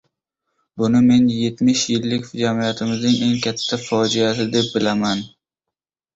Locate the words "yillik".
1.91-2.25